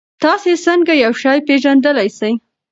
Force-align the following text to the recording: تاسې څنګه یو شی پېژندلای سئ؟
تاسې 0.21 0.51
څنګه 0.65 0.93
یو 1.03 1.13
شی 1.21 1.37
پېژندلای 1.47 2.09
سئ؟ 2.19 2.33